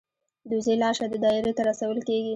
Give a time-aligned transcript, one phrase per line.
[0.47, 2.29] د وزې لاشه د دایرې ته رسول کیږي.